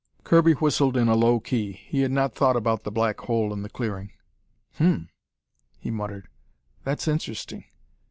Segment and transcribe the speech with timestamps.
[0.23, 1.73] Kirby whistled in a low key.
[1.73, 4.11] He had not thought about the black hole in the clearing.
[4.79, 5.09] "Hum,"
[5.77, 6.27] he muttered,
[6.83, 7.65] "that's interesting.